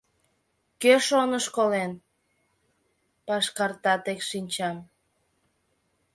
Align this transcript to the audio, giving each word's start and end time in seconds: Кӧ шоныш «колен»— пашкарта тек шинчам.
Кӧ 0.81 0.93
шоныш 1.07 1.45
«колен»— 1.55 1.91
пашкарта 3.27 3.93
тек 4.03 4.19
шинчам. 4.29 4.77